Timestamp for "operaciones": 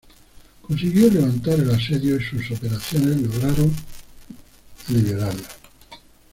2.57-3.21